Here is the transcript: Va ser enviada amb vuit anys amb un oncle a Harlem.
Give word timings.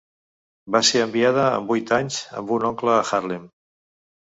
Va 0.75 0.79
ser 0.89 1.03
enviada 1.07 1.43
amb 1.59 1.75
vuit 1.75 1.95
anys 1.99 2.19
amb 2.41 2.57
un 2.59 2.67
oncle 2.73 2.95
a 2.97 3.07
Harlem. 3.21 3.47